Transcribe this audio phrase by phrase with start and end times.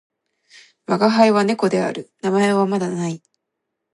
[0.87, 2.09] わがはいは猫である。
[2.23, 3.21] 名前はまだ無い。